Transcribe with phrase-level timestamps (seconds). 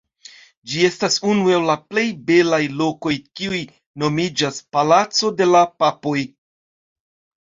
[0.69, 3.59] Ĝi estas unu el la plej belaj lokoj kiuj
[4.05, 6.17] nomiĝas «Palaco de la Papoj».